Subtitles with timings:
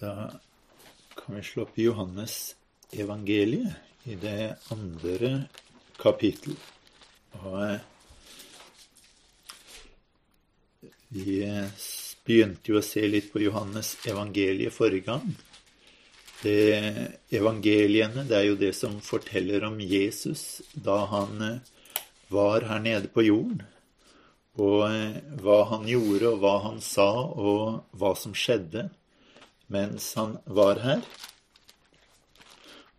[0.00, 0.30] Da
[1.14, 2.54] kan vi slå opp i Johannes
[2.94, 5.30] evangeliet i det andre
[5.98, 6.54] kapittel.
[7.40, 7.80] Og eh,
[11.10, 11.40] vi
[12.28, 15.34] begynte jo å se litt på Johannes evangeliet forrige gang.
[16.44, 16.54] Det,
[17.34, 21.74] evangeliene det er jo det som forteller om Jesus da han eh,
[22.30, 23.66] var her nede på jorden.
[24.62, 28.86] Og eh, hva han gjorde, og hva han sa, og hva som skjedde
[29.68, 31.02] mens han var her.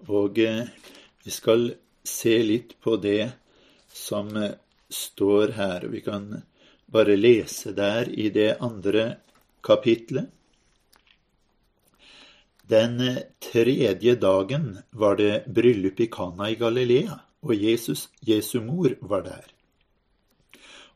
[0.08, 0.70] Og eh,
[1.26, 1.72] vi skal
[2.08, 3.32] se litt på det
[3.94, 4.56] som eh,
[4.90, 5.88] står her.
[5.92, 6.42] Vi kan
[6.90, 9.16] bare lese der i det andre
[9.66, 10.30] kapitlet.
[12.70, 18.94] Den eh, tredje dagen var det bryllup i Kana i Galilea, og Jesus, Jesu mor,
[19.02, 19.48] var der.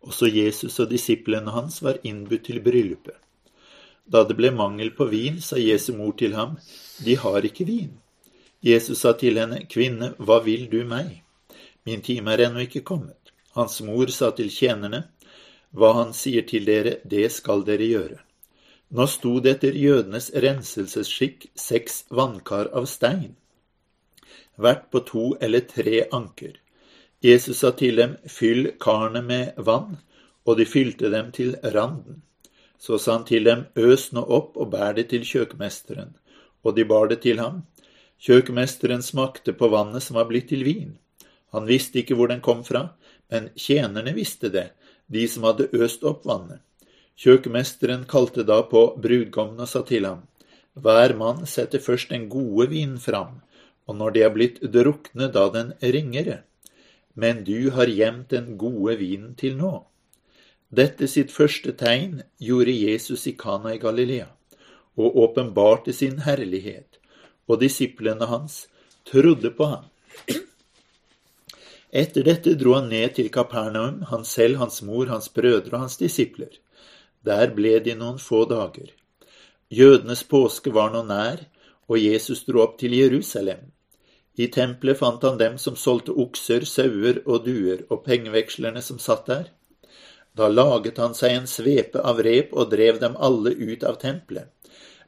[0.03, 3.22] Også Jesus og disiplene hans var innbudt til bryllupet.
[4.05, 6.57] Da det ble mangel på vin, sa Jesu mor til ham,
[7.05, 7.99] De har ikke vin.
[8.63, 11.21] Jesus sa til henne, Kvinne, hva vil du meg?
[11.85, 13.33] Min time er ennå ikke kommet.
[13.55, 15.09] Hans mor sa til tjenerne,
[15.73, 18.19] Hva han sier til dere, det skal dere gjøre.
[18.93, 23.31] Nå sto det etter jødenes renselsesskikk seks vannkar av stein,
[24.61, 26.59] hvert på to eller tre anker.
[27.25, 29.97] Jesus sa til dem, Fyll karene med vann,
[30.45, 32.21] og de fylte dem til randen.
[32.83, 36.11] Så sa han til dem, øs nå opp og bær det til kjøkmesteren.
[36.67, 37.61] Og de bar det til ham.
[38.19, 40.97] Kjøkmesteren smakte på vannet som var blitt til vin.
[41.55, 42.89] Han visste ikke hvor den kom fra,
[43.31, 44.71] men tjenerne visste det,
[45.07, 46.59] de som hadde øst opp vannet.
[47.19, 50.23] Kjøkmesteren kalte da på brudgommen og sa til ham,
[50.73, 53.41] hver mann setter først den gode vinen fram,
[53.85, 56.41] og når de er blitt drukne, da den ringere.
[57.13, 59.83] Men du har gjemt den gode vinen til nå.
[60.73, 64.31] Dette sitt første tegn gjorde Jesus i Kana i Galilea,
[64.97, 66.97] og åpenbarte sin herlighet,
[67.45, 68.63] og disiplene hans
[69.05, 69.85] trodde på ham.
[71.93, 75.99] Etter dette dro han ned til Kapernaum, han selv, hans mor, hans brødre og hans
[76.01, 76.57] disipler.
[77.21, 78.89] Der ble de noen få dager.
[79.69, 81.45] Jødenes påske var nå nær,
[81.85, 83.69] og Jesus dro opp til Jerusalem.
[84.41, 89.29] I tempelet fant han dem som solgte okser, sauer og duer, og pengevekslerne som satt
[89.29, 89.51] der.
[90.37, 94.49] Da laget han seg en svepe av rep og drev dem alle ut av tempelet,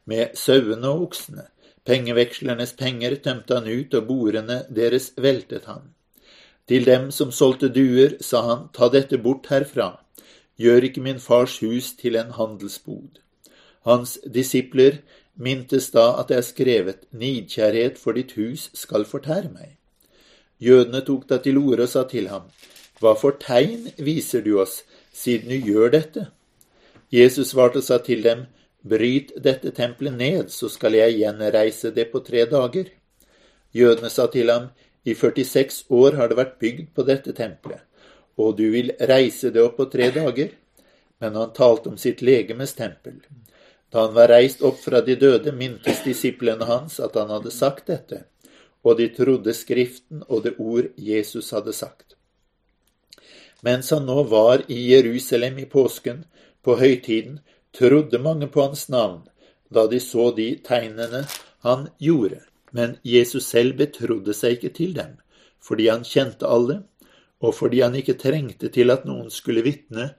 [0.05, 1.47] med sauene og oksene.
[1.85, 5.91] Pengevekslernes penger tømte han ut, og bordene deres veltet han.
[6.69, 9.91] Til dem som solgte duer, sa han, ta dette bort herfra,
[10.57, 13.21] gjør ikke min fars hus til en handelsbod.
[13.85, 15.01] Hans disipler
[15.35, 19.75] mintes da at det er skrevet, nidkjærhet for ditt hus skal fortære meg.
[20.57, 22.47] Jødene tok da til orde og sa til ham,
[23.01, 24.79] hva for tegn viser du oss
[25.15, 26.27] siden du gjør dette?
[27.13, 28.45] Jesus svarte og sa til dem,
[28.85, 32.91] Bryt dette tempelet ned, så skal jeg gjenreise det på tre dager.
[33.73, 34.67] Jødene sa til ham,
[35.05, 37.81] I 46 år har det vært bygd på dette tempelet,
[38.37, 40.53] og du vil reise det opp på tre dager?
[41.21, 43.19] Men han talte om sitt legemes tempel.
[43.89, 47.87] Da han var reist opp fra de døde, mintes disiplene hans at han hadde sagt
[47.89, 48.25] dette,
[48.83, 52.14] og de trodde Skriften og det ord Jesus hadde sagt.
[53.65, 56.25] Mens han nå var i Jerusalem i påsken,
[56.61, 57.39] på høytiden,
[57.73, 59.23] trodde mange på hans navn,
[59.73, 61.23] da de så de tegnene
[61.65, 62.43] han gjorde.
[62.71, 65.15] Men Jesus selv betrodde seg ikke til dem,
[65.61, 66.83] fordi han kjente alle,
[67.41, 70.11] og fordi han ikke trengte til at noen skulle vitne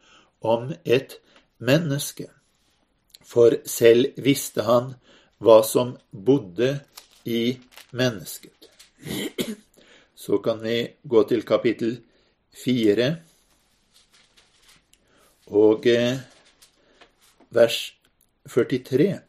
[0.42, 1.18] om et
[1.58, 2.26] menneske.
[3.26, 4.94] For selv visste han
[5.42, 6.72] hva som bodde
[7.26, 7.56] i
[7.92, 8.70] mennesket.
[10.14, 11.98] Så kan vi gå til kapittel
[12.56, 13.10] fire
[15.46, 16.18] og eh,
[17.54, 17.78] vers
[18.48, 19.20] 43.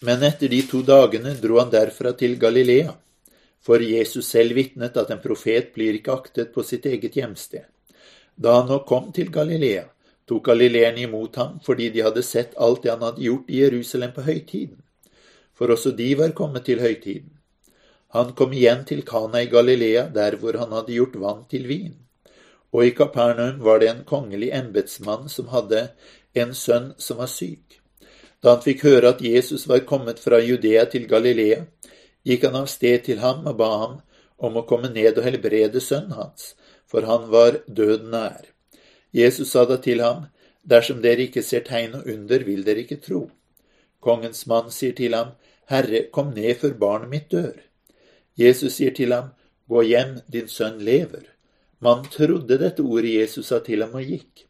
[0.00, 2.94] Men etter de to dagene dro han derfra til Galilea,
[3.60, 7.66] for Jesus selv vitnet at en profet blir ikke aktet på sitt eget hjemsted.
[8.36, 9.88] Da han nå kom til Galilea,
[10.28, 14.12] tok galileerne imot ham fordi de hadde sett alt det han hadde gjort i Jerusalem
[14.14, 14.78] på høytiden,
[15.56, 17.34] for også de var kommet til høytiden.
[18.16, 21.96] Han kom igjen til Kana i Galilea, der hvor han hadde gjort vann til vin.
[22.72, 25.88] Og i Kapernaum var det en kongelig embetsmann som hadde
[26.34, 27.80] en sønn som var syk.
[28.42, 31.64] Da han fikk høre at Jesus var kommet fra Judea til Galilea,
[32.28, 33.96] gikk han av sted til ham og ba ham
[34.38, 36.52] om å komme ned og helbrede sønnen hans,
[36.86, 38.44] for han var døden nær.
[39.12, 40.28] Jesus sa da til ham,
[40.68, 43.22] Dersom dere ikke ser tegn og under, vil dere ikke tro.
[44.04, 45.30] Kongens mann sier til ham,
[45.70, 47.56] Herre, kom ned før barnet mitt dør.
[48.36, 49.32] Jesus sier til ham,
[49.68, 51.24] Gå hjem, din sønn lever.
[51.78, 54.44] Man trodde dette ordet Jesus sa til ham og gikk.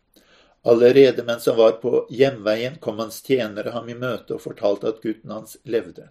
[0.68, 5.02] Allerede mens han var på hjemveien, kom hans tjenere ham i møte og fortalte at
[5.02, 6.08] gutten hans levde.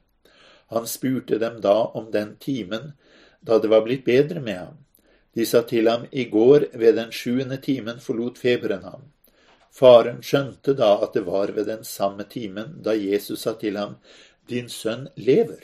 [0.74, 2.94] Han spurte dem da om den timen
[3.42, 4.78] da det var blitt bedre med ham.
[5.34, 9.04] De sa til ham i går ved den sjuende timen forlot feberen ham.
[9.72, 13.98] Faren skjønte da at det var ved den samme timen da Jesus sa til ham,
[14.50, 15.60] Din sønn lever.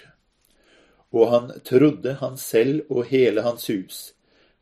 [1.12, 4.14] Og han trodde han selv og hele hans hus.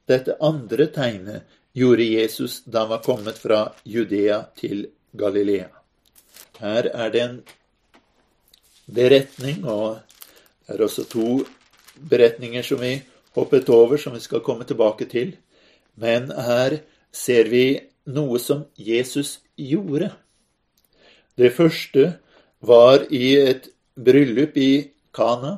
[0.09, 5.69] Dette andre tegnet gjorde Jesus da han var kommet fra Judea til Galilea.
[6.59, 7.37] Her er det en
[8.91, 10.01] beretning, og
[10.67, 11.43] det er også to
[12.09, 12.99] beretninger som vi
[13.35, 15.35] hoppet over, som vi skal komme tilbake til.
[15.95, 16.81] Men her
[17.11, 17.65] ser vi
[18.05, 20.11] noe som Jesus gjorde.
[21.37, 22.17] Det første
[22.61, 25.57] var i et bryllup i Kana.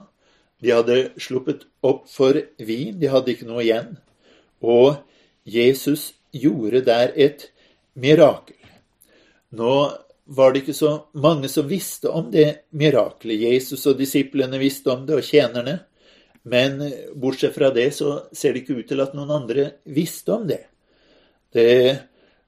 [0.64, 3.98] De hadde sluppet opp for vin, de hadde ikke noe igjen.
[4.64, 4.96] Og
[5.44, 7.50] Jesus gjorde der et
[7.94, 8.58] mirakel.
[9.54, 9.74] Nå
[10.26, 13.44] var det ikke så mange som visste om det mirakelet.
[13.44, 15.82] Jesus og disiplene visste om det, og tjenerne.
[16.44, 16.80] Men
[17.16, 20.64] bortsett fra det så ser det ikke ut til at noen andre visste om det.
[21.54, 22.00] Det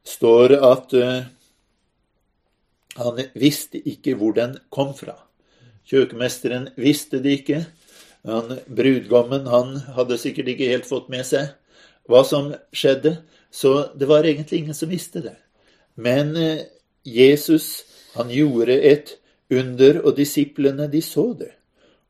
[0.05, 1.27] står at uh,
[2.95, 5.17] han visste ikke hvor den kom fra.
[5.85, 7.61] Kjøkkenmesteren visste det ikke.
[8.25, 11.53] Han, brudgommen han hadde sikkert ikke helt fått med seg
[12.09, 13.17] hva som skjedde,
[13.51, 15.35] så det var egentlig ingen som visste det.
[15.95, 16.65] Men eh,
[17.03, 19.17] Jesus, han gjorde et
[19.49, 21.53] under, og disiplene, de så det.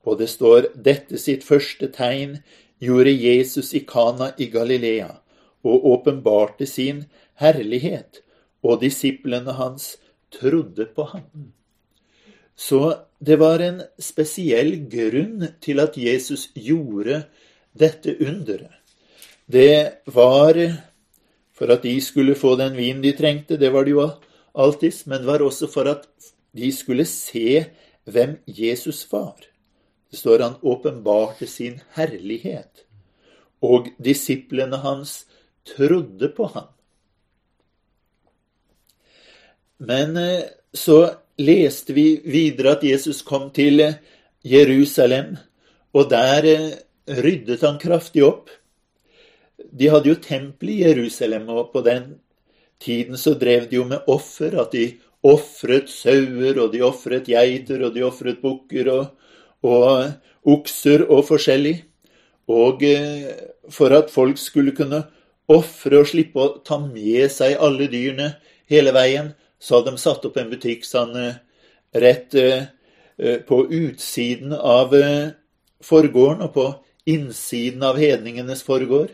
[0.06, 2.40] Og det står dette sitt første tegn
[2.82, 5.10] gjorde Jesus i Kana i Galilea,
[5.66, 7.06] og åpenbarte sin
[7.42, 8.22] herlighet,
[8.64, 9.96] og disiplene hans
[10.34, 11.52] trodde på ham.
[12.56, 17.26] Så det var en spesiell grunn til at Jesus gjorde
[17.74, 18.85] dette underet.
[19.46, 20.58] Det var
[21.56, 24.08] for at de skulle få den vinen de trengte, det var det jo
[24.54, 26.08] alltids, men det var også for at
[26.56, 27.66] de skulle se
[28.04, 29.38] hvem Jesus var.
[30.12, 32.86] Det står han åpenbarte sin herlighet,
[33.64, 35.24] og disiplene hans
[35.66, 36.70] trodde på ham.
[39.78, 40.44] Men eh,
[40.74, 43.82] så leste vi videre at Jesus kom til
[44.46, 45.36] Jerusalem,
[45.96, 46.70] og der eh,
[47.12, 48.52] ryddet han kraftig opp.
[49.76, 52.16] De hadde jo tempel i Jerusalem, og på den
[52.80, 54.56] tiden så drev de jo med offer.
[54.62, 54.94] At de
[55.26, 59.10] ofret sauer, og de ofret geiter, og de ofret bukker og,
[59.66, 60.14] og,
[60.46, 61.80] okser og forskjellig.
[62.54, 63.32] Og eh,
[63.74, 65.02] for at folk skulle kunne
[65.50, 68.36] ofre og slippe å ta med seg alle dyrene
[68.70, 71.42] hele veien, så hadde de satt opp en butikk sånn eh,
[72.06, 72.70] rett eh,
[73.48, 74.92] på utsiden av
[75.86, 76.66] forgården og på
[77.10, 79.14] innsiden av hedningenes forgård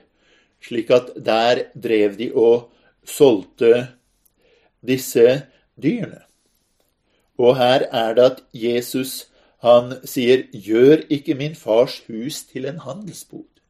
[0.61, 2.69] slik at der drev de og
[3.05, 3.87] solgte
[4.85, 5.41] disse
[5.81, 6.21] dyrene.
[7.41, 9.31] Og her er det at Jesus
[9.61, 13.61] han sier 'gjør ikke min fars hus til en handelsbod'.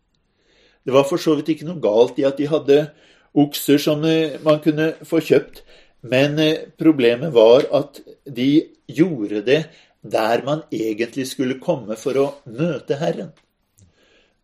[0.86, 2.90] Det var for så vidt ikke noe galt i at de hadde
[3.36, 5.64] okser som eh, man kunne få kjøpt,
[6.02, 9.66] men eh, problemet var at de gjorde det
[10.02, 13.36] der man egentlig skulle komme for å møte Herren.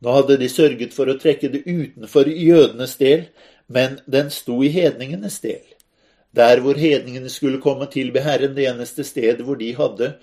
[0.01, 3.27] Nå hadde de sørget for å trekke det utenfor jødenes del,
[3.67, 5.63] men den sto i hedningenes del.
[6.38, 10.13] Der hvor hedningene skulle komme til beherren, det eneste stedet hvor de hadde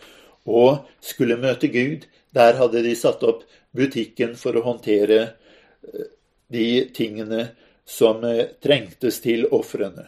[0.45, 3.43] og skulle møte Gud, der hadde de satt opp
[3.75, 6.11] butikken for å håndtere eh,
[6.53, 7.49] de tingene
[7.85, 10.07] som eh, trengtes til ofrene.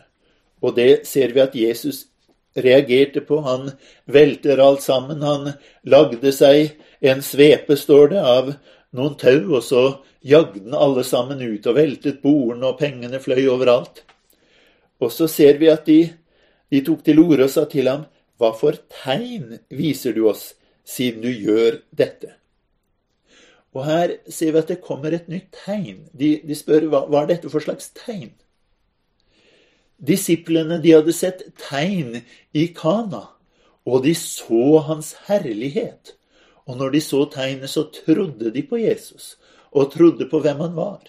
[0.63, 2.07] Og det ser vi at Jesus
[2.57, 3.41] reagerte på.
[3.45, 3.71] Han
[4.07, 5.23] velter alt sammen.
[5.23, 5.53] Han
[5.85, 8.55] lagde seg en svepe, står det, av
[8.97, 9.83] noen tau, og så
[10.27, 14.03] jagde alle sammen ut og veltet bordene, og pengene fløy overalt.
[15.01, 16.01] Og så ser vi at de,
[16.73, 20.51] de tok til orde og sa til ham, Hva for tegn viser du oss,
[20.85, 22.35] siden du gjør dette?
[23.77, 26.07] Og her ser vi at det kommer et nytt tegn.
[26.17, 28.33] De, de spør hva, hva er dette for slags tegn?
[29.97, 32.21] Disiplene de hadde sett tegn
[32.57, 33.23] i Kana,
[33.89, 36.17] og de så hans herlighet.
[36.67, 39.37] Og når de så tegnet, så trodde de på Jesus,
[39.71, 41.05] og trodde på hvem han var.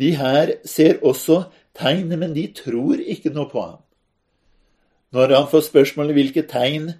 [0.00, 1.44] De her ser også
[1.76, 3.80] tegnet, men de tror ikke noe på ham.
[5.12, 6.92] Når han får spørsmålet hvilke tegn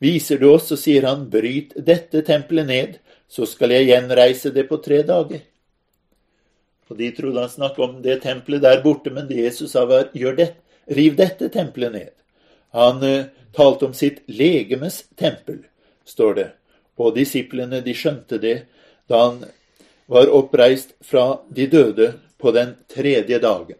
[0.00, 2.98] viser du oss, så sier han bryt dette tempelet ned,
[3.28, 5.42] så skal jeg gjenreise det på tre dager.
[6.88, 10.08] Og De trodde han snakket om det tempelet der borte, men det Jesus sa var
[10.16, 10.48] gjør det,
[10.88, 12.14] riv dette tempelet ned.
[12.72, 15.66] Han uh, talte om sitt legemes tempel,
[16.08, 16.48] står det.
[16.98, 18.56] Og disiplene de skjønte det
[19.08, 19.42] da han
[20.08, 23.78] var oppreist fra de døde på den tredje dagen.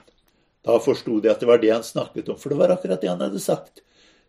[0.65, 3.11] Da forsto de at det var det han snakket om, for det var akkurat det
[3.11, 3.81] han hadde sagt.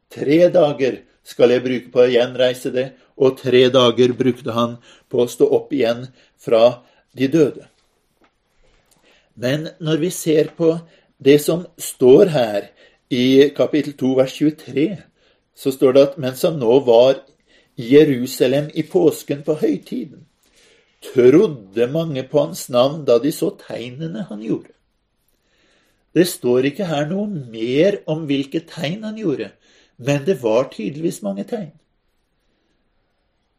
[0.09, 2.87] Tre dager skal jeg bruke på å gjenreise det,
[3.19, 4.77] og tre dager brukte han
[5.11, 6.07] på å stå opp igjen
[6.39, 6.79] fra
[7.17, 7.67] de døde.
[9.39, 10.73] Men når vi ser på
[11.19, 12.69] det som står her
[13.11, 14.87] i kapittel 2 vers 23,
[15.55, 17.19] så står det at mens han nå var
[17.79, 20.25] Jerusalem i påsken på høytiden,
[21.13, 24.73] trodde mange på hans navn da de så tegnene han gjorde.
[26.11, 29.51] Det står ikke her noe mer om hvilke tegn han gjorde,
[29.95, 31.71] men det var tydeligvis mange tegn.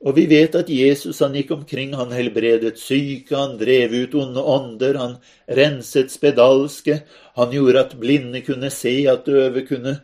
[0.00, 4.45] Og vi vet at Jesus han gikk omkring, han helbredet syke, han drev ut onde
[4.45, 5.17] ånder, han
[5.61, 7.03] renset spedalske,
[7.37, 9.99] han gjorde at blinde kunne se, at døve kunne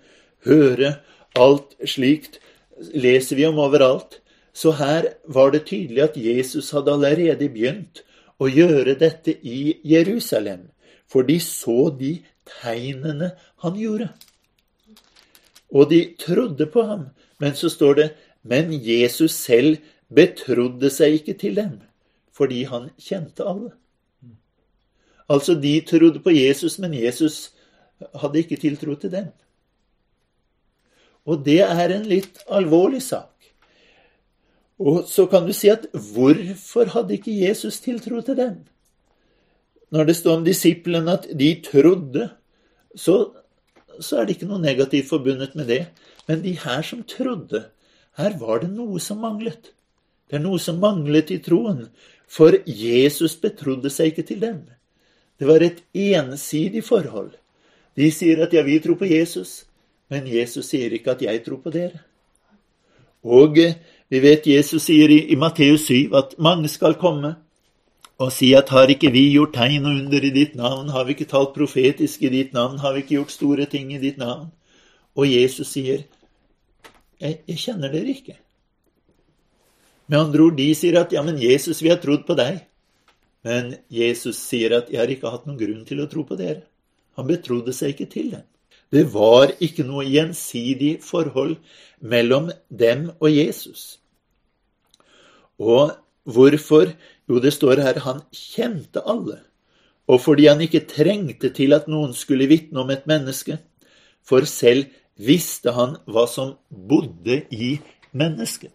[0.44, 0.98] høre.
[1.36, 2.40] Alt slikt
[2.94, 4.20] leser vi om overalt.
[4.56, 8.02] Så her var det tydelig at Jesus hadde allerede begynt
[8.40, 10.68] å gjøre dette i Jerusalem,
[11.08, 12.18] for de så de
[12.48, 13.32] tegnene
[13.64, 14.08] han gjorde.
[15.72, 17.08] Og de trodde på ham.
[17.40, 18.08] Men så står det
[18.46, 19.82] men Jesus selv
[20.14, 21.80] betrodde seg ikke til dem,
[22.32, 23.72] fordi han kjente alle.
[25.28, 27.50] Altså, de trodde på Jesus, men Jesus
[28.14, 29.32] hadde ikke tiltro til dem.
[31.26, 33.32] Og det er en litt alvorlig sak.
[34.78, 38.56] Og så kan du si at hvorfor hadde ikke Jesus tiltro til dem?
[39.90, 42.28] Når det står om disiplene at de trodde,
[42.94, 43.16] så,
[44.00, 45.82] så er det ikke noe negativt forbundet med det.
[46.28, 47.64] Men de her som trodde,
[48.20, 49.72] her var det noe som manglet.
[50.26, 51.86] Det er noe som manglet i troen,
[52.26, 54.62] for Jesus betrodde seg ikke til dem.
[55.38, 57.34] Det var et ensidig forhold.
[57.96, 59.65] De sier at ja, vi tror på Jesus,
[60.12, 62.02] men Jesus sier ikke at jeg tror på dere.
[63.26, 63.74] Og eh,
[64.08, 67.34] vi vet Jesus sier i, i Matteus 7 at mange skal komme
[68.22, 71.12] og si at har ikke vi gjort tegn og under i ditt navn, har vi
[71.12, 74.48] ikke talt profetisk i ditt navn, har vi ikke gjort store ting i ditt navn?
[75.16, 76.06] Og Jesus sier,
[77.20, 78.38] jeg, jeg kjenner dere ikke.
[80.06, 82.62] Med andre ord, de sier at ja, men Jesus, vi har trodd på deg.
[83.46, 86.64] Men Jesus sier at jeg har ikke hatt noen grunn til å tro på dere.
[87.18, 88.46] Han betrodde seg ikke til dem.
[88.92, 91.56] Det var ikke noe gjensidig forhold
[92.00, 93.98] mellom dem og Jesus.
[95.58, 96.92] Og hvorfor?
[97.26, 99.40] Jo, det står her han kjente alle.
[100.06, 103.58] Og fordi han ikke trengte til at noen skulle vitne om et menneske,
[104.22, 104.86] for selv
[105.18, 107.76] visste han hva som bodde i
[108.14, 108.70] mennesket.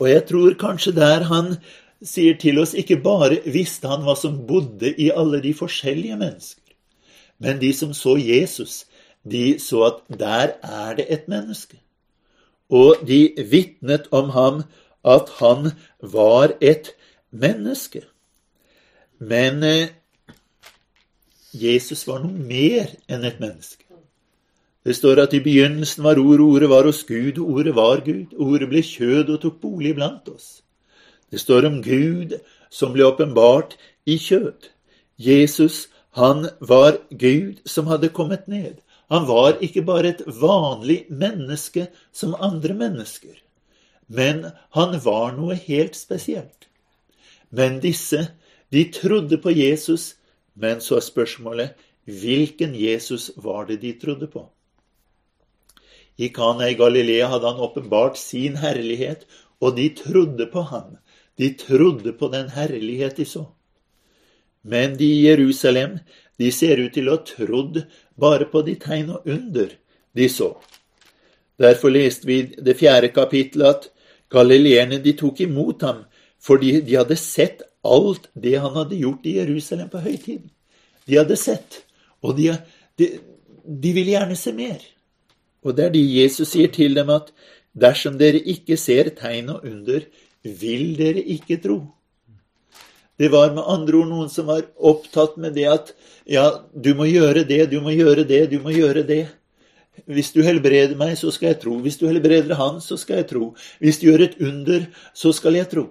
[0.00, 1.54] Og jeg tror kanskje der han
[2.04, 6.63] sier til oss, ikke bare visste han hva som bodde i alle de forskjellige mennesker,
[7.44, 8.84] men de som så Jesus,
[9.24, 11.78] de så at der er det et menneske.
[12.68, 14.62] Og de vitnet om ham
[15.04, 15.70] at han
[16.00, 16.94] var et
[17.30, 18.04] menneske.
[19.18, 19.92] Men eh,
[21.52, 23.84] Jesus var noe mer enn et menneske.
[24.84, 28.34] Det står at i begynnelsen var ord, ordet var hos Gud, og ordet var Gud.
[28.36, 30.60] Ordet ble kjød og tok bolig blant oss.
[31.32, 32.34] Det står om Gud
[32.70, 34.68] som ble åpenbart i kjød.
[35.16, 38.76] Jesus, han var Gud som hadde kommet ned.
[39.10, 43.34] Han var ikke bare et vanlig menneske som andre mennesker,
[44.06, 44.44] men
[44.78, 46.68] han var noe helt spesielt.
[47.50, 48.28] Men disse,
[48.70, 50.14] de trodde på Jesus,
[50.54, 51.74] men så er spørsmålet
[52.06, 54.46] hvilken Jesus var det de trodde på?
[56.14, 59.26] I Kana i Galilea hadde han åpenbart sin herlighet,
[59.58, 60.94] og de trodde på ham.
[61.38, 63.48] De trodde på den herlighet de så.
[64.64, 65.98] Men de i Jerusalem,
[66.38, 67.82] de ser ut til å ha trodd
[68.20, 69.74] bare på de tegn og under
[70.16, 70.54] de så.
[71.60, 73.90] Derfor leste vi det fjerde kapittelet at
[74.32, 76.02] galileerne de tok imot ham
[76.44, 80.50] fordi de hadde sett alt det han hadde gjort i Jerusalem på høytiden.
[81.04, 81.82] De hadde sett,
[82.24, 82.50] og de,
[83.00, 83.08] de,
[83.64, 84.80] de ville gjerne se mer.
[85.64, 87.30] Og det er de Jesus sier til dem at
[87.72, 90.04] dersom dere ikke ser tegn og under,
[90.44, 91.78] vil dere ikke tro.
[93.18, 95.92] Det var med andre ord noen som var opptatt med det at
[96.26, 99.26] ja, du må gjøre det, du må gjøre det, du må gjøre det.
[100.10, 101.76] Hvis du helbreder meg, så skal jeg tro.
[101.84, 103.52] Hvis du helbreder han, så skal jeg tro.
[103.78, 105.86] Hvis du gjør et under, så skal jeg tro.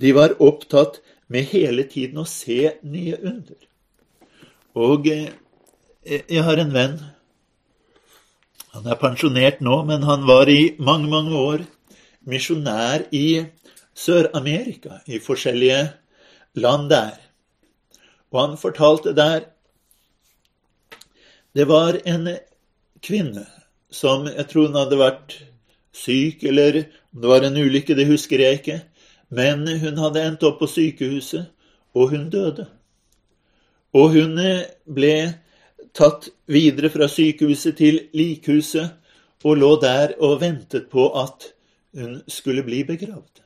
[0.00, 1.00] De var opptatt
[1.32, 3.56] med hele tiden å se nye under.
[4.76, 5.32] Og eh,
[6.04, 7.00] jeg har en venn
[8.70, 11.64] han er pensjonert nå, men han var i mange, mange år
[12.30, 13.42] misjonær i
[13.98, 15.80] Sør-Amerika, i forskjellige
[16.54, 17.16] land der.
[18.30, 19.40] Og han fortalte der
[21.54, 22.28] Det var en
[23.02, 23.46] kvinne
[23.90, 25.32] som jeg tror hun hadde vært
[25.92, 28.76] syk, eller om det var en ulykke, det husker jeg ikke.
[29.30, 31.50] Men hun hadde endt opp på sykehuset,
[31.94, 32.68] og hun døde.
[33.94, 34.38] Og hun
[34.86, 35.14] ble
[35.94, 38.94] tatt videre fra sykehuset til likhuset
[39.44, 41.50] og lå der og ventet på at
[41.98, 43.42] hun skulle bli begravd.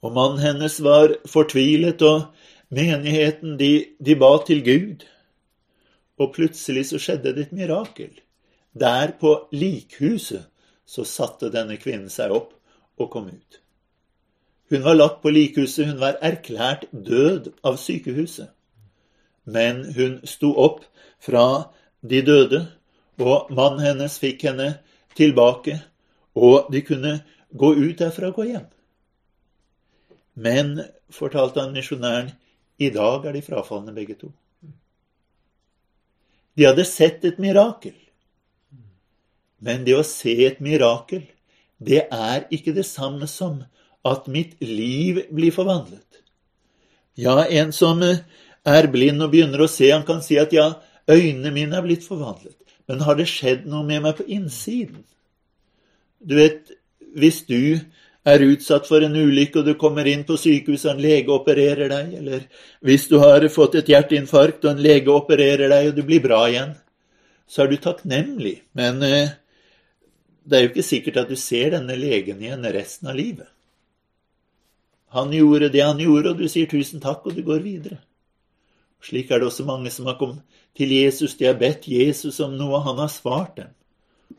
[0.00, 2.30] Og mannen hennes var fortvilet, og
[2.72, 5.04] menigheten, de, de ba til Gud.
[6.20, 8.12] Og plutselig så skjedde det et mirakel.
[8.72, 10.46] Der på likhuset
[10.86, 12.54] så satte denne kvinnen seg opp
[13.00, 13.60] og kom ut.
[14.70, 18.50] Hun var lagt på likhuset, hun var erklært død av sykehuset.
[19.44, 20.84] Men hun sto opp
[21.18, 21.72] fra
[22.06, 22.64] de døde,
[23.20, 24.68] og mannen hennes fikk henne
[25.18, 25.80] tilbake,
[26.38, 27.16] og de kunne
[27.50, 28.68] gå ut derfra og gå hjem.
[30.34, 30.78] Men,
[31.10, 32.30] fortalte han misjonæren,
[32.80, 34.30] i dag er de frafalne begge to.
[36.56, 37.96] De hadde sett et mirakel.
[39.60, 41.26] Men det å se et mirakel,
[41.80, 43.60] det er ikke det samme som
[44.06, 46.22] at mitt liv blir forvandlet.
[47.20, 50.70] Ja, en som er blind og begynner å se, han kan si at ja,
[51.10, 52.56] øynene mine er blitt forvandlet.
[52.88, 55.04] Men har det skjedd noe med meg på innsiden?
[56.20, 56.72] Du vet,
[57.16, 57.80] hvis du
[58.34, 61.90] er utsatt for en ulykke og du kommer inn på sykehuset og en lege opererer
[61.92, 62.46] deg, eller
[62.86, 66.42] hvis du har fått et hjerteinfarkt og en lege opererer deg og du blir bra
[66.48, 66.74] igjen,
[67.50, 68.60] så er du takknemlig.
[68.78, 69.32] Men eh,
[70.46, 73.48] det er jo ikke sikkert at du ser denne legen igjen resten av livet.
[75.14, 77.98] Han gjorde det han gjorde, og du sier tusen takk, og du går videre.
[79.02, 80.44] Slik er det også mange som har kommet
[80.76, 83.72] til Jesus, de har bedt Jesus om noe, han har svart dem.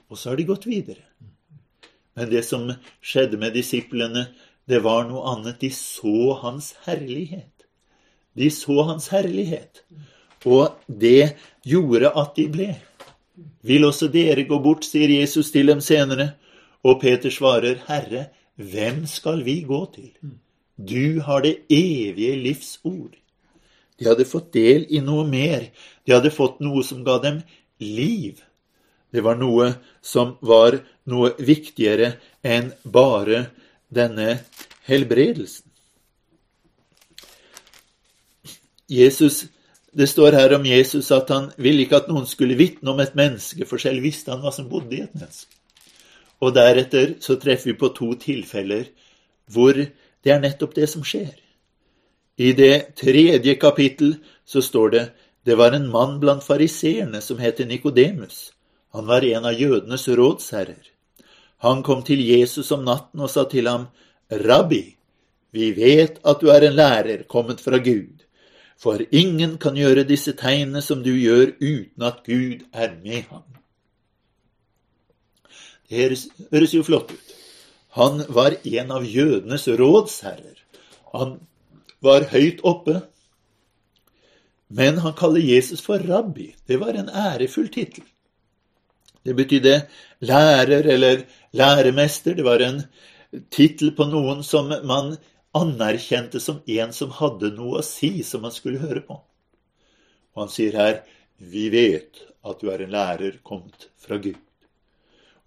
[0.08, 1.04] Og så har de gått videre.
[2.16, 2.68] Men det som
[3.02, 4.28] skjedde med disiplene,
[4.68, 5.60] det var noe annet.
[5.62, 7.66] De så hans herlighet.
[8.38, 9.84] De så hans herlighet.
[10.46, 11.36] Og det
[11.68, 12.70] gjorde at de ble.
[13.66, 16.34] Vil også dere gå bort, sier Jesus til dem senere.
[16.84, 20.12] Og Peter svarer, Herre, hvem skal vi gå til?
[20.78, 23.14] Du har det evige livs ord.
[24.00, 25.68] De hadde fått del i noe mer.
[26.08, 27.44] De hadde fått noe som ga dem
[27.78, 28.42] liv.
[29.12, 30.80] Det var noe som var
[31.12, 32.14] noe viktigere
[32.44, 33.46] enn bare
[33.92, 34.40] denne
[34.88, 35.68] helbredelsen.
[38.92, 39.46] Jesus,
[39.94, 43.16] Det står her om Jesus at han ville ikke at noen skulle vitne om et
[43.16, 45.52] menneske, for selv visste han hva som bodde i et menneske.
[46.40, 48.86] Og deretter så treffer vi på to tilfeller
[49.52, 51.36] hvor det er nettopp det som skjer.
[52.40, 55.04] I det tredje kapittel så står det
[55.46, 58.52] det var en mann blant fariseerne som het Nikodemus.
[58.92, 60.88] Han var en av jødenes rådsherrer.
[61.64, 63.88] Han kom til Jesus om natten og sa til ham,
[64.32, 64.84] Rabbi,
[65.52, 68.24] vi vet at du er en lærer kommet fra Gud,
[68.80, 73.46] for ingen kan gjøre disse tegnene som du gjør uten at Gud er med ham.
[75.92, 76.00] Det
[76.52, 77.34] høres, jo flott ut.
[78.00, 80.62] Han var en av jødenes rådsherrer.
[81.12, 81.36] Han
[82.00, 83.02] var høyt oppe.
[84.72, 86.54] Men han kaller Jesus for rabbi.
[86.68, 88.08] Det var en ærefull tittel.
[89.26, 89.76] Det betydde
[90.26, 92.36] lærer eller læremester.
[92.38, 92.84] Det var en
[93.54, 95.16] tittel på noen som man
[95.58, 99.20] anerkjente som en som hadde noe å si, som man skulle høre på.
[100.32, 101.02] Og han sier her,
[101.38, 104.40] vi vet at du er en lærer kommet fra Gud.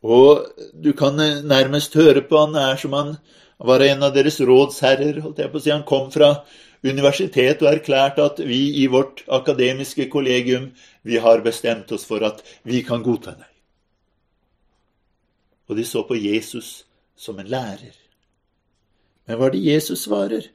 [0.04, 0.44] Og
[0.76, 3.16] du kan nærmest høre på han er som han
[3.58, 5.22] var en av deres rådsherrer.
[5.24, 5.72] holdt jeg på å si.
[5.72, 6.44] Han kom fra
[6.84, 12.44] universitet og erklærte at vi i vårt akademiske kollegium vi har bestemt oss for at
[12.62, 13.53] vi kan godta deg.
[15.68, 16.84] Og de så på Jesus
[17.16, 17.94] som en lærer.
[19.26, 20.48] Men hva er det Jesus svarer?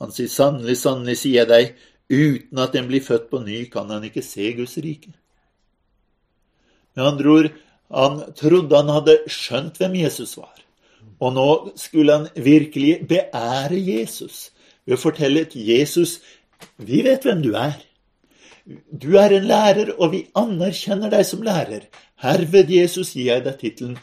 [0.00, 1.72] Han sier sannelig, sannelig, sier jeg deg,
[2.08, 5.12] uten at en blir født på ny, kan han ikke se Guds rike.
[6.96, 7.50] Med andre ord,
[7.94, 10.54] han trodde han hadde skjønt hvem Jesus var.
[11.20, 14.48] Og nå skulle han virkelig beære Jesus
[14.86, 16.18] ved å fortelle til Jesus
[16.82, 17.76] vi vet hvem du er.
[18.66, 21.86] Du er en lærer, og vi anerkjenner deg som lærer.
[22.18, 23.98] Herved, Jesus, gir jeg deg tittelen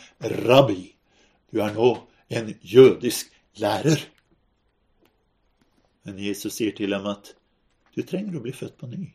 [0.45, 0.95] rabbi.
[1.51, 1.89] Du er nå
[2.31, 3.99] en jødisk lærer.
[6.05, 7.33] Men Jesus sier til ham at
[7.95, 9.09] du trenger å bli født på ny.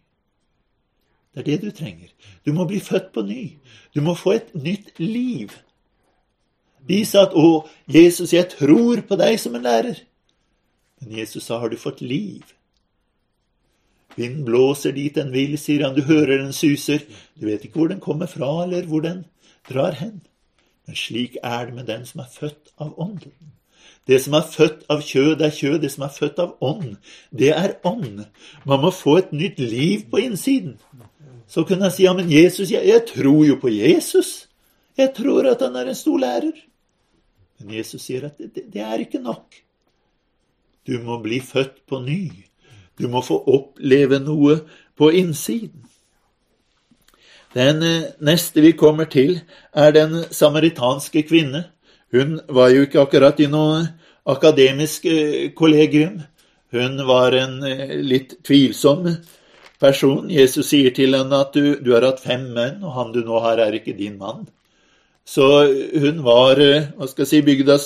[1.30, 2.10] Det er det du trenger.
[2.44, 3.42] Du må bli født på ny.
[3.94, 5.52] Du må få et nytt liv.
[6.88, 10.00] De sa at 'Å, Jesus, jeg tror på deg som en lærer'.
[11.00, 12.54] Men Jesus sa, 'Har du fått liv?'
[14.16, 15.94] Vinden blåser dit den vil, sier han.
[15.96, 17.04] Du hører den suser.
[17.38, 19.24] Du vet ikke hvor den kommer fra, eller hvor den
[19.68, 20.20] drar hen.
[20.86, 23.36] Men slik er det med den som er født av ånden.
[24.08, 25.78] Det som er født av kjød, er kjød.
[25.84, 26.96] Det som er født av ånd,
[27.30, 28.24] det er ånd.
[28.66, 30.78] Man må få et nytt liv på innsiden
[31.50, 34.46] så kunne jeg si ja, men Jesus, jeg, jeg tror jo på Jesus.
[34.98, 36.54] Jeg tror at han er en stor lærer.
[37.58, 39.58] Men Jesus sier at det, det er ikke nok.
[40.86, 42.30] Du må bli født på ny.
[42.98, 44.60] Du må få oppleve noe
[44.98, 45.86] på innsiden.
[47.54, 49.40] Den eh, neste vi kommer til,
[49.74, 51.64] er den samaritanske kvinne.
[52.14, 53.82] Hun var jo ikke akkurat i noe
[54.30, 56.20] akademisk eh, kollegium.
[56.70, 59.08] Hun var en eh, litt tvilsom
[59.82, 60.30] person.
[60.30, 63.42] Jesus sier til henne at du, du har hatt fem menn, og han du nå
[63.42, 64.46] har, er ikke din mann.
[65.26, 65.46] Så
[66.02, 67.84] hun var hva skal jeg si, bygdas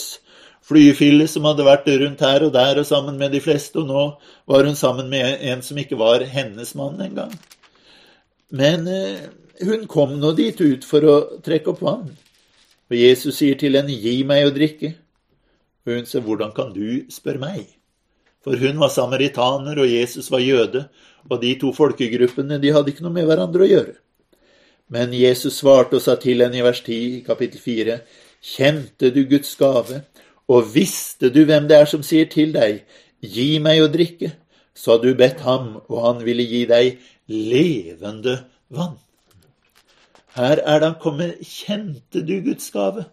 [0.64, 4.05] flyefille som hadde vært rundt her og der og sammen med de fleste, og nå
[4.50, 7.33] var hun sammen med en som ikke var hennes mann engang.
[8.55, 9.24] Men eh,
[9.64, 12.12] hun kom nå dit ut for å trekke opp vann,
[12.90, 14.94] og Jesus sier til henne, gi meg å drikke.
[15.85, 17.66] Og hun sier, hvordan kan du spørre meg?
[18.44, 20.87] For hun var samaritaner, og Jesus var jøde,
[21.31, 23.94] og de to folkegruppene de hadde ikke noe med hverandre å gjøre.
[24.92, 27.96] Men Jesus svarte og sa til henne i vers 10 i kapittel 4,
[28.44, 30.03] kjente du Guds gave?
[30.52, 32.83] Og visste du hvem det er som sier til deg,
[33.24, 34.35] gi meg å drikke,
[34.76, 36.98] så hadde du bedt ham, og han ville gi deg
[37.30, 38.37] levende
[38.74, 38.98] vann.
[40.35, 43.07] Her er det han kommer, kjente du Guds gave?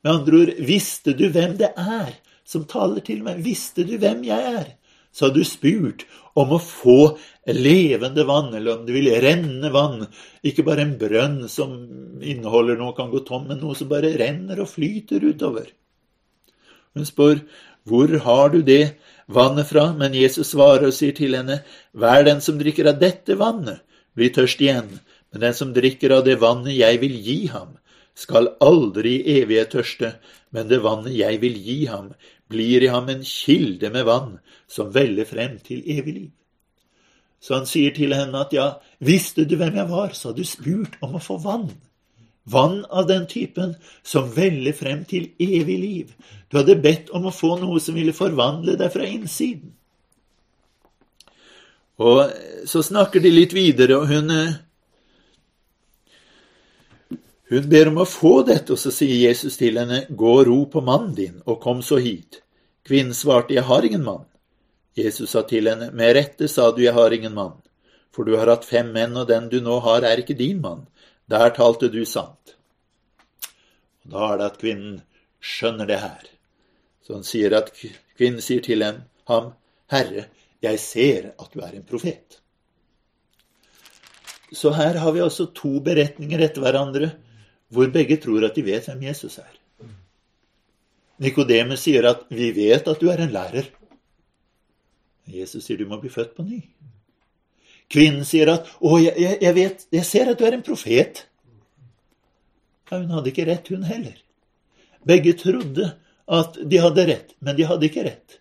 [0.00, 2.14] Med andre ord, visste du hvem det er
[2.46, 3.42] som taler til meg?
[3.44, 4.68] Visste du hvem jeg er?
[5.10, 6.06] Så hadde du spurt
[6.38, 7.16] om å få
[7.50, 10.06] levende vann, eller om det ville renne vann.
[10.46, 11.74] Ikke bare en brønn som
[12.22, 15.66] inneholder noe kan gå tom, men noe som bare renner og flyter utover.
[16.96, 17.42] Hun spør,
[17.88, 19.90] hvor har du det vannet fra?
[19.96, 23.80] Men Jesus svarer og sier til henne, Vær den som drikker av dette vannet,
[24.14, 24.90] blir tørst igjen,
[25.30, 27.76] men den som drikker av det vannet jeg vil gi ham,
[28.14, 30.14] skal aldri i evighet tørste,
[30.50, 32.10] men det vannet jeg vil gi ham,
[32.50, 34.34] blir i ham en kilde med vann
[34.68, 36.30] som veller frem til evig liv.
[37.40, 38.66] Så han sier til henne at ja,
[39.00, 41.70] visste du hvem jeg var, så hadde du spurt om å få vann.
[42.50, 46.14] Vann av den typen som veller frem til evig liv.
[46.50, 49.74] Du hadde bedt om å få noe som ville forvandle deg fra innsiden.
[52.00, 52.32] Og
[52.66, 54.58] så snakker de litt videre, og hun eh,
[57.50, 60.58] Hun ber om å få dette, og så sier Jesus til henne, Gå og ro
[60.70, 62.44] på mannen din, og kom så hit.
[62.86, 64.22] Kvinnen svarte, Jeg har ingen mann.
[64.94, 67.58] Jesus sa til henne, Med rette sa du, Jeg har ingen mann,
[68.14, 70.86] for du har hatt fem menn, og den du nå har, er ikke din mann.
[71.30, 72.56] Der talte du sant.
[74.04, 75.00] Og Da er det at kvinnen
[75.40, 76.26] skjønner det her.
[77.06, 77.70] Så han sier at
[78.18, 79.52] kvinnen sier til ham,
[79.90, 80.26] Herre,
[80.62, 82.40] jeg ser at du er en profet.
[84.52, 87.12] Så her har vi altså to beretninger etter hverandre
[87.70, 89.52] hvor begge tror at de vet hvem Jesus er.
[91.20, 93.70] Nikodemus sier at 'vi vet at du er en lærer'.
[95.26, 96.62] Jesus sier du må bli født på ny.
[97.90, 101.24] Kvinnen sier at 'Å, jeg, jeg, vet, jeg ser at du er en profet'.
[102.90, 104.18] Ja, hun hadde ikke rett, hun heller.
[105.06, 105.94] Begge trodde
[106.30, 108.40] at de hadde rett, men de hadde ikke rett.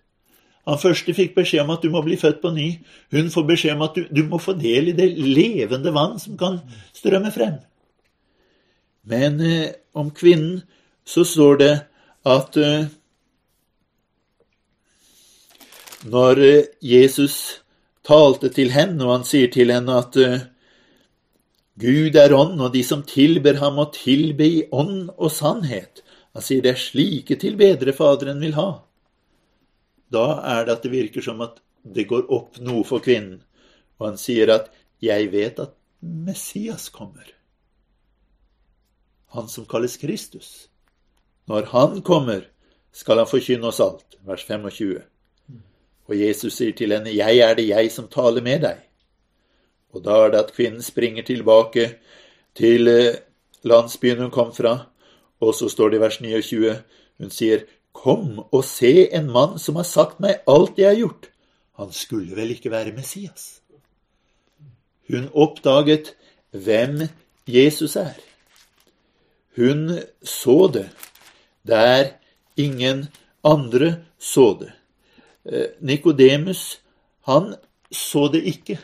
[0.70, 2.68] Han første fikk beskjed om at du må bli født på ny.
[3.16, 6.38] Hun får beskjed om at du, du må få del i det levende vann som
[6.38, 6.60] kan
[6.94, 7.58] strømme frem.
[9.10, 10.62] Men eh, om kvinnen
[11.08, 11.74] så står det
[12.30, 12.92] at eh,
[16.12, 17.64] når eh, Jesus
[18.10, 20.42] talte til henne, og han sier til henne at uh,
[21.80, 26.02] Gud er ånd, og de som tilber ham, må tilbe i ånd og sannhet.
[26.36, 28.70] Han sier det er slike tilbedere Faderen vil ha.
[30.12, 30.26] Da
[30.58, 33.40] er det at det virker som at det går opp noe for kvinnen,
[34.00, 37.34] og han sier at 'jeg vet at Messias kommer'.
[39.36, 40.70] Han som kalles Kristus.
[41.48, 42.42] Når han kommer,
[42.92, 44.18] skal han forkynne oss alt.
[44.26, 45.02] Vers 25.
[46.10, 48.82] Og Jesus sier til henne, 'Jeg er det jeg som taler med deg'.
[49.94, 51.96] Og da er det at kvinnen springer tilbake
[52.56, 53.16] til eh,
[53.64, 54.90] landsbyen hun kom fra,
[55.42, 56.84] og så står det i vers 29,
[57.20, 57.60] hun sier,
[57.94, 61.30] 'Kom og se en mann som har sagt meg alt jeg har gjort'.
[61.78, 63.62] Han skulle vel ikke være Messias?
[65.08, 66.16] Hun oppdaget
[66.52, 67.08] hvem
[67.48, 68.18] Jesus er.
[69.56, 70.90] Hun så det
[71.68, 72.12] der
[72.58, 73.08] ingen
[73.44, 74.79] andre så det.
[75.52, 76.80] Eh, Nikodemus,
[77.26, 77.56] han
[77.92, 78.78] så det ikke.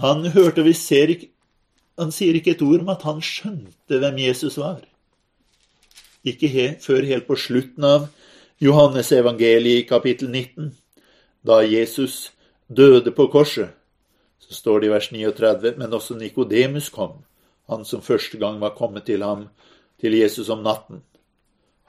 [0.00, 1.28] Han hørte vi ser ikke
[2.00, 4.78] Han sier ikke et ord om at han skjønte hvem Jesus var.
[6.24, 8.06] Ikke he, før helt på slutten av
[8.64, 10.70] Johannes evangeliet i kapittel 19,
[11.44, 12.32] da Jesus
[12.66, 13.76] døde på korset.
[14.40, 17.20] Så står det i vers 39, men også Nikodemus kom,
[17.68, 19.50] han som første gang var kommet til ham,
[20.00, 21.04] til Jesus om natten.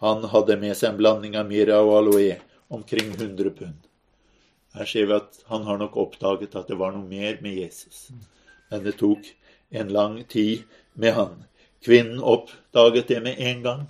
[0.03, 2.41] Han hadde med seg en blanding av myrra og aloe
[2.73, 3.87] omkring 100 pund.
[4.73, 8.07] Her ser vi at han har nok oppdaget at det var noe mer med Jesus.
[8.71, 9.27] Men det tok
[9.69, 11.43] en lang tid med han.
[11.85, 13.83] Kvinnen oppdaget det med en gang,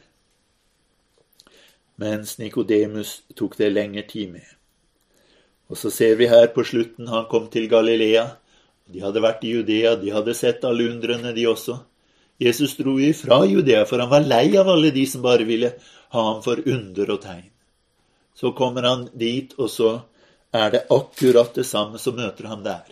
[1.95, 4.47] mens Nikodemus tok det lengre tid med.
[5.69, 8.25] Og så ser vi her på slutten han kom til Galilea.
[8.89, 11.77] De hadde vært i Judea, de hadde sett alle undrene, de også.
[12.41, 15.75] Jesus dro ifra Judea, for han var lei av alle de som bare ville
[16.13, 17.52] ha ham for under og tegn.
[18.35, 19.91] Så kommer han dit, og så
[20.53, 22.89] er det akkurat det samme, som møter han der.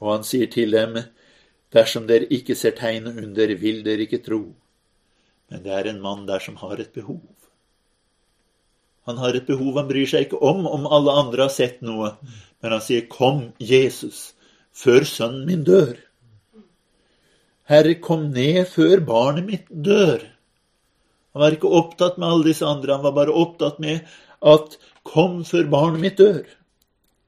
[0.00, 0.98] Og han sier til dem,
[1.74, 4.42] dersom dere ikke ser tegn under, vil dere ikke tro.
[5.48, 7.20] Men det er en mann der som har et behov.
[9.08, 12.12] Han har et behov, han bryr seg ikke om om alle andre har sett noe.
[12.60, 14.34] Men han sier, 'Kom, Jesus,
[14.72, 15.96] før sønnen min dør'.
[17.68, 20.24] Herre, kom ned før barnet mitt dør.
[21.32, 24.00] Han var ikke opptatt med alle disse andre, han var bare opptatt med
[24.42, 26.48] at 'kom før barnet mitt dør'.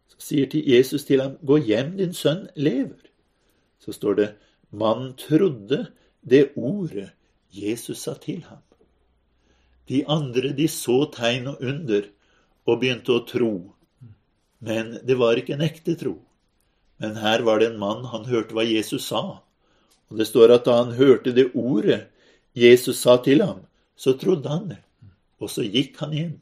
[0.08, 3.10] Så sier til Jesus til ham, 'Gå hjem, din sønn lever'.
[3.78, 4.34] Så står det,
[4.72, 5.86] 'Mannen trodde
[6.30, 7.10] det ordet
[7.52, 8.62] Jesus sa til ham'.
[9.88, 12.02] De andre de så tegn og under
[12.66, 13.74] og begynte å tro.
[14.60, 16.18] Men det var ikke en ekte tro.
[17.00, 19.40] Men her var det en mann, han hørte hva Jesus sa.
[20.10, 22.10] Og det står at da han hørte det ordet
[22.54, 23.64] Jesus sa til ham,
[23.96, 24.80] så trodde han det.
[25.40, 26.34] Og så gikk han inn.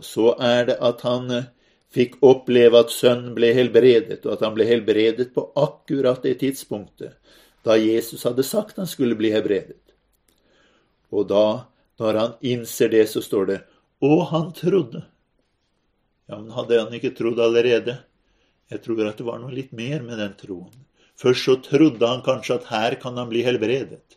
[0.00, 1.48] Og så er det at han eh,
[1.92, 7.18] fikk oppleve at sønnen ble helbredet, og at han ble helbredet på akkurat det tidspunktet
[7.66, 9.76] da Jesus hadde sagt han skulle bli helbredet.
[11.12, 11.66] Og da
[12.00, 13.58] når han innser det, så står det
[14.00, 15.04] 'Og han trodde'.
[16.28, 17.98] Ja, men hadde han ikke trodd allerede?
[18.70, 20.72] Jeg tror at det var noe litt mer med den troen.
[21.16, 24.16] Først så trodde han kanskje at her kan han bli helbredet.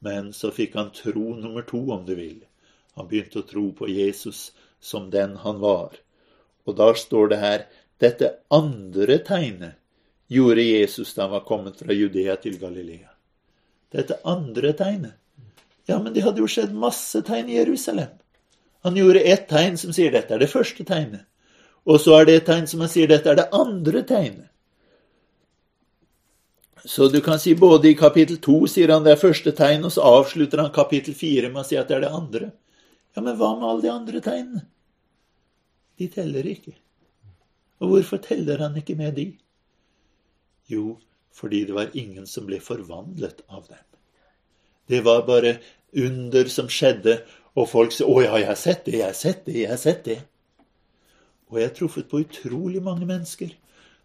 [0.00, 2.40] Men så fikk han tro nummer to, om du vil.
[2.96, 5.96] Han begynte å tro på Jesus som den han var.
[6.66, 7.66] Og da står det her
[8.00, 9.76] dette andre tegnet
[10.30, 13.10] gjorde Jesus da han var kommet fra Judea til Galilea.
[13.92, 15.16] Dette andre tegnet.
[15.86, 18.12] Ja, men det hadde jo skjedd masse tegn i Jerusalem.
[18.86, 21.26] Han gjorde ett tegn som sier dette er det første tegnet.
[21.88, 24.46] Og så er det et tegn som han sier dette er det andre tegnet.
[26.84, 29.92] Så du kan si både i kapittel to sier han det er første tegn, og
[29.92, 32.52] så avslutter han kapittel fire med å si at det er det andre.
[33.14, 34.64] Ja, men hva med alle de andre tegnene?
[35.98, 36.74] De teller ikke.
[37.80, 39.26] Og hvorfor teller han ikke med de?
[40.70, 40.98] Jo,
[41.34, 43.84] fordi det var ingen som ble forvandlet av dem.
[44.90, 45.56] Det var bare
[45.96, 47.20] under som skjedde,
[47.54, 49.76] og folk sa 'Å ja, jeg har sett det, jeg har sett det, jeg har
[49.76, 50.22] sett det'.
[51.50, 53.50] Og jeg har truffet på utrolig mange mennesker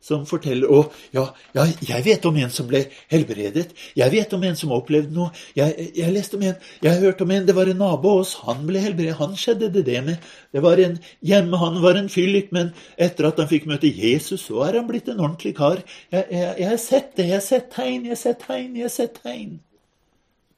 [0.06, 0.84] som forteller 'Å,
[1.16, 1.26] ja,
[1.58, 3.74] ja, jeg vet om en som ble helbredet.
[3.98, 5.32] Jeg vet om en som opplevde noe.
[5.58, 8.36] Jeg, jeg leste om en, jeg hørte om en, det var en nabo av oss,
[8.46, 9.18] han ble helbredet.
[9.20, 10.18] Han skjedde det det med.
[10.54, 14.46] Det var en hjemme, han var en fyllik, men etter at han fikk møte Jesus,
[14.46, 15.82] så er han blitt en ordentlig kar.
[16.12, 18.86] Jeg, jeg, jeg har sett det, jeg har sett tegn, jeg har sett tegn, jeg
[18.86, 19.60] har sett tegn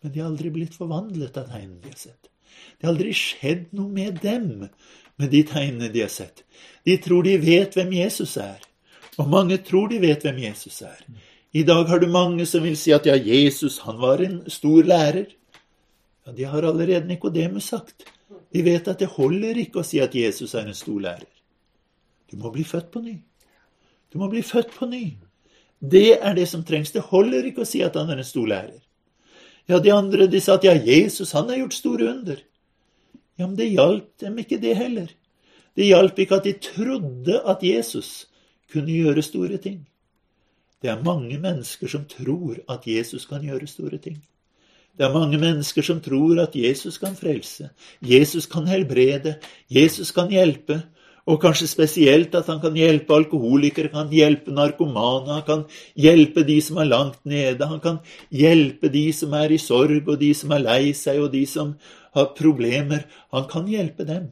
[0.01, 2.29] men de har aldri blitt forvandlet av tegnene de har sett.
[2.77, 4.67] Det har aldri skjedd noe med dem
[5.17, 6.43] med de tegnene de har sett.
[6.85, 8.61] De tror de vet hvem Jesus er,
[9.17, 10.99] og mange tror de vet hvem Jesus er.
[11.53, 14.83] I dag har du mange som vil si at ja, Jesus, han var en stor
[14.85, 15.31] lærer.
[16.25, 18.05] Ja, De har allerede Nikodemus sagt.
[18.53, 21.31] De vet at det holder ikke å si at Jesus er en stor lærer.
[22.29, 23.15] Du må bli født på ny.
[24.13, 25.17] Du må bli født på ny.
[25.79, 26.91] Det er det som trengs.
[26.91, 28.81] Det holder ikke å si at han er en stor lærer.
[29.67, 32.39] Ja, de andre de sa at ja, Jesus han har gjort store under.
[33.37, 35.09] Ja, men det hjalp dem ikke, det heller.
[35.77, 38.27] Det hjalp ikke at de trodde at Jesus
[38.71, 39.85] kunne gjøre store ting.
[40.81, 44.19] Det er mange mennesker som tror at Jesus kan gjøre store ting.
[44.97, 47.69] Det er mange mennesker som tror at Jesus kan frelse,
[48.01, 49.35] Jesus kan helbrede,
[49.69, 50.79] Jesus kan hjelpe,
[51.27, 55.63] og kanskje spesielt at han kan hjelpe alkoholikere, kan hjelpe narkomane, han kan
[55.99, 57.99] hjelpe de som er langt nede, han kan
[58.31, 61.75] hjelpe de som er i sorg, og de som er lei seg, og de som
[62.15, 63.05] har problemer.
[63.35, 64.31] Han kan hjelpe dem.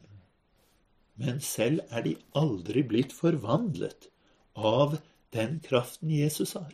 [1.20, 4.08] Men selv er de aldri blitt forvandlet
[4.56, 4.98] av
[5.36, 6.72] den kraften Jesus har.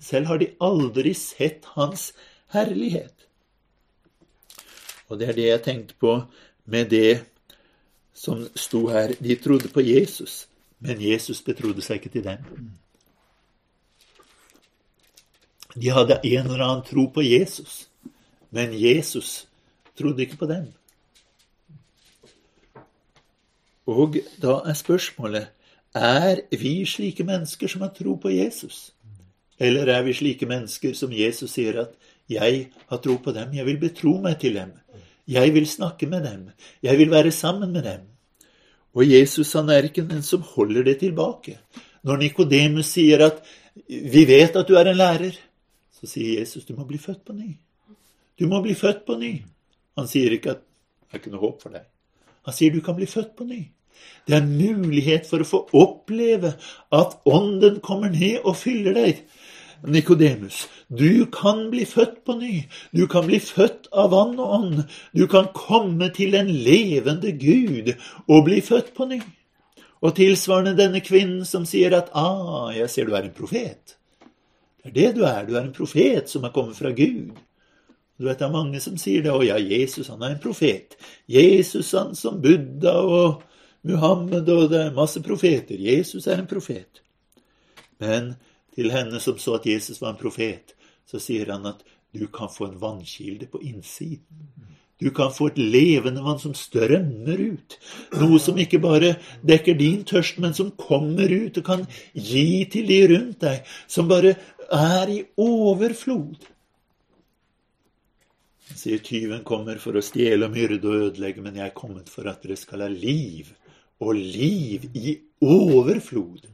[0.00, 2.10] Selv har de aldri sett hans
[2.54, 3.26] herlighet.
[5.10, 6.14] Og det er det jeg tenkte på
[6.70, 7.20] med det
[8.14, 10.46] som sto her, de trodde på Jesus,
[10.78, 12.70] men Jesus betrodde seg ikke til dem.
[15.74, 17.86] De hadde en eller annen tro på Jesus,
[18.50, 19.46] men Jesus
[19.98, 20.68] trodde ikke på dem.
[23.90, 25.50] Og da er spørsmålet
[25.94, 28.92] er vi slike mennesker som har tro på Jesus?
[29.58, 31.94] Eller er vi slike mennesker som Jesus sier at
[32.28, 34.72] 'jeg har tro på dem, jeg vil betro meg til dem',
[35.28, 36.50] jeg vil snakke med dem.
[36.82, 38.00] Jeg vil være sammen med dem.
[38.94, 41.58] Og Jesus han er ikke den som holder det tilbake.
[42.02, 43.42] Når Nikodemus sier at
[43.88, 45.38] 'vi vet at du er en lærer',
[45.92, 47.58] så sier Jesus 'du må bli født på ny'.
[48.38, 49.42] Du må bli født på ny.
[49.98, 51.86] Han sier ikke at 'det er ikke noe håp for deg'.
[52.44, 53.79] Han sier 'du kan bli født på ny'.
[54.26, 56.54] Det er mulighet for å få oppleve
[56.94, 59.24] at Ånden kommer ned og fyller deg.
[59.80, 62.64] Nikodemus, du kan bli født på ny.
[62.92, 64.82] Du kan bli født av vann og ånd.
[65.16, 67.94] Du kan komme til en levende Gud
[68.28, 69.20] og bli født på ny.
[70.00, 73.96] Og tilsvarende denne kvinnen som sier at 'Ah, jeg ser du er en profet'.
[74.84, 75.46] Det er det du er.
[75.46, 77.30] Du er en profet som er kommet fra Gud.
[78.18, 79.32] Du vet, Det er mange som sier det.
[79.32, 80.96] 'Å ja, Jesus han er en profet'.
[81.28, 83.42] Jesus han som Buddha og
[83.86, 85.80] Muhammed og det er masse profeter.
[85.80, 87.00] Jesus er en profet.
[88.00, 88.34] Men
[88.76, 90.74] til henne som så at Jesus var en profet,
[91.08, 94.50] så sier han at du kan få en vannkilde på innsiden.
[95.00, 97.76] Du kan få et levende vann som strømmer ut.
[98.20, 99.14] Noe som ikke bare
[99.48, 103.64] dekker din tørst, men som kommer ut og kan gi til de rundt deg.
[103.88, 104.34] Som bare
[104.68, 106.44] er i overflod.
[108.70, 112.12] Han sier tyven kommer for å stjele og myrde og ødelegge, men jeg er kommet
[112.12, 113.48] for at dere skal ha liv,
[114.00, 116.46] og liv i overflod.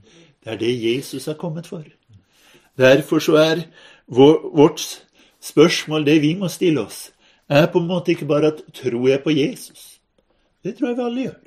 [0.44, 1.84] Det er det Jesus har kommet for.
[2.78, 3.62] Derfor så er
[4.06, 5.06] vårt
[5.40, 7.12] spørsmål, det vi må stille oss,
[7.48, 10.00] er på en måte ikke bare at tror jeg på Jesus?
[10.64, 11.42] Det tror jeg vi alle gjør.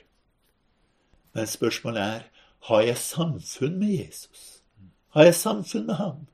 [1.35, 2.21] Men spørsmålet er
[2.69, 4.63] har jeg samfunn med Jesus?
[5.09, 6.27] Har jeg samfunn med ham?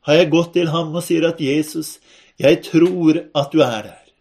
[0.00, 1.98] Har jeg gått til ham og sier at 'Jesus,
[2.38, 4.12] jeg tror at du er der',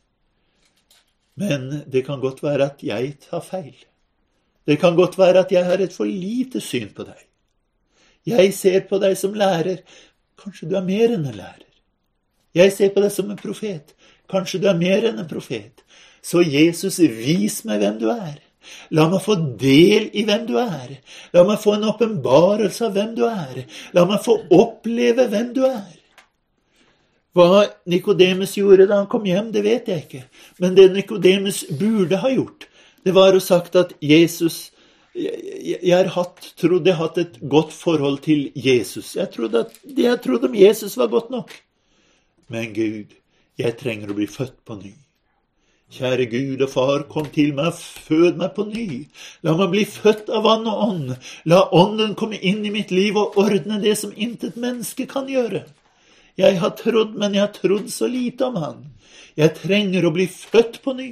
[1.36, 3.76] men det kan godt være at jeg tar feil.
[4.70, 7.26] Det kan godt være at jeg har et for lite syn på deg.
[8.30, 9.82] Jeg ser på deg som lærer.
[10.38, 11.66] Kanskje du er mer enn en lærer.
[12.54, 13.96] Jeg ser på deg som en profet.
[14.30, 15.82] Kanskje du er mer enn en profet.
[16.22, 18.38] Så Jesus, vis meg hvem du er.
[18.94, 20.98] La meg få del i hvem du er.
[21.34, 23.64] La meg få en åpenbarelse av hvem du er.
[23.98, 25.96] La meg få oppleve hvem du er.
[27.38, 30.24] Hva Nikodemus gjorde da han kom hjem, det vet jeg ikke.
[30.60, 32.68] Men det Nikodemus burde ha gjort,
[33.06, 34.70] det var jo sagt at Jesus
[35.16, 39.16] jeg, har hatt, trodde jeg har hatt et godt forhold til Jesus.
[39.18, 41.52] Jeg trodde at jeg trodde om Jesus, var godt nok.
[42.48, 43.16] Men Gud,
[43.60, 44.94] jeg trenger å bli født på ny.
[45.90, 48.88] Kjære Gud og Far, kom til meg, fød meg på ny.
[49.42, 51.16] La meg bli født av vann og ånd.
[51.50, 55.64] La Ånden komme inn i mitt liv og ordne det som intet menneske kan gjøre.
[56.38, 58.86] Jeg har trodd, men jeg har trodd så lite om Han.
[59.36, 61.10] Jeg trenger å bli født på ny.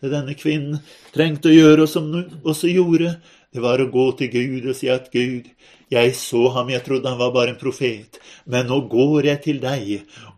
[0.00, 0.80] Det denne kvinnen
[1.14, 3.18] trengte å gjøre, og som hun også gjorde,
[3.50, 5.48] det var å gå til Gud og si at Gud,
[5.90, 9.58] jeg så ham, jeg trodde han var bare en profet, men nå går jeg til
[9.62, 9.88] deg,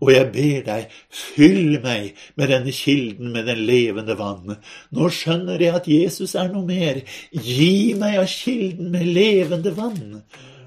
[0.01, 4.57] og jeg ber deg, fyll meg med denne kilden med den levende vann.
[4.97, 7.03] Nå skjønner jeg at Jesus er noe mer.
[7.37, 10.23] Gi meg av kilden med levende vann.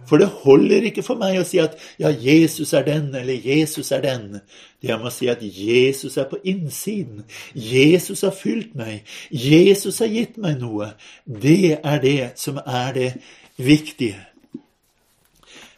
[0.10, 3.92] For det holder ikke for meg å si at ja, Jesus er den, eller Jesus
[3.96, 4.40] er den.
[4.82, 7.24] Det jeg må si at Jesus er på innsiden.
[7.54, 9.02] Jesus har fylt meg.
[9.32, 10.92] Jesus har gitt meg noe.
[11.26, 13.12] Det er det som er det
[13.58, 14.22] viktige.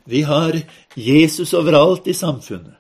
[0.08, 0.60] Vi har
[0.96, 2.76] Jesus overalt i samfunnet.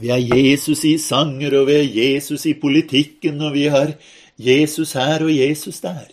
[0.00, 3.92] Vi har Jesus i sanger, og vi har Jesus i politikken, og vi har
[4.40, 6.08] Jesus her og Jesus der.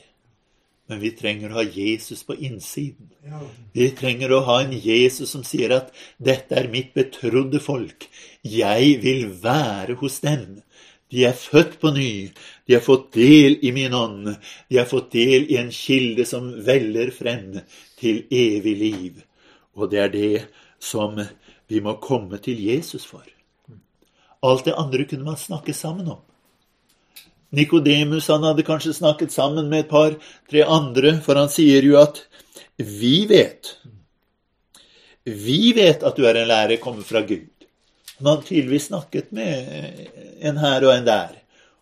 [0.88, 3.10] Men vi trenger å ha Jesus på innsiden.
[3.76, 8.08] Vi trenger å ha en Jesus som sier at 'dette er mitt betrodde folk'.
[8.44, 10.62] Jeg vil være hos dem.
[11.12, 12.32] De er født på ny.
[12.68, 14.36] De har fått del i min ånd.
[14.70, 17.60] De har fått del i en kilde som veller frem
[18.00, 19.24] til evig liv.
[19.76, 20.46] Og det er det
[20.80, 21.20] som
[21.68, 23.24] vi må komme til Jesus for.
[24.44, 26.27] Alt det andre kunne man snakke sammen om.
[27.50, 32.26] Nikodemus hadde kanskje snakket sammen med et par-tre andre, for han sier jo at
[32.78, 33.78] vi vet
[35.28, 37.48] Vi vet at du er en lærer kommet fra Gud.
[38.18, 40.08] Han hadde tydeligvis snakket med
[40.40, 41.34] en her og en der,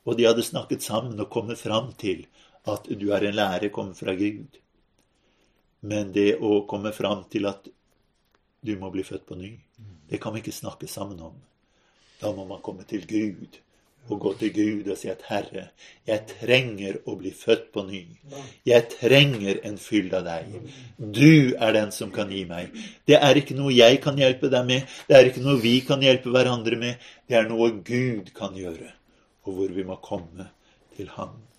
[0.06, 2.26] og de hadde snakket sammen og kommet fram til
[2.66, 4.58] at du er en lærer kommet fra Gud.
[5.86, 7.70] Men det å komme fram til at
[8.66, 9.52] du må bli født på ny,
[10.10, 11.38] det kan vi ikke snakke sammen om.
[12.22, 13.62] Da må man komme til Gud
[14.10, 15.68] og gå til Gud og si at 'Herre,
[16.08, 18.18] jeg trenger å bli født på ny'.
[18.66, 20.46] Jeg trenger en fyll av deg.
[21.00, 22.70] Du er den som kan gi meg.
[23.08, 24.82] Det er ikke noe jeg kan hjelpe deg med.
[25.08, 26.96] Det er ikke noe vi kan hjelpe hverandre med.
[27.30, 28.94] Det er noe Gud kan gjøre,
[29.46, 30.50] og hvor vi må komme
[30.98, 31.55] til Han.